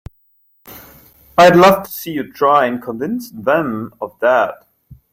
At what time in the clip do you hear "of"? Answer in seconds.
4.01-4.17